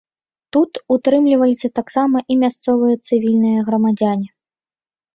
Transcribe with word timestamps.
Тут 0.55 0.71
утрымліваліся 0.95 1.69
таксама 1.81 2.17
і 2.31 2.39
мясцовыя 2.47 2.95
цывільныя 3.05 3.59
грамадзяне. 3.71 4.27